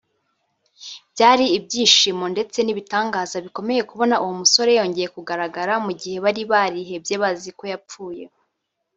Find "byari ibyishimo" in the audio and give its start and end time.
1.13-2.25